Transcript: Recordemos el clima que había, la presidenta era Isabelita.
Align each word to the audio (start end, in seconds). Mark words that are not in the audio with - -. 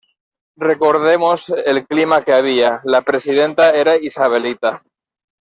Recordemos 0.57 1.51
el 1.51 1.85
clima 1.85 2.23
que 2.23 2.33
había, 2.33 2.81
la 2.85 3.03
presidenta 3.03 3.69
era 3.69 3.97
Isabelita. 3.97 4.81